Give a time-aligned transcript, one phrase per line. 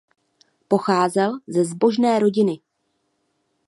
[0.67, 2.61] Pocházel ze zbožné rodiny.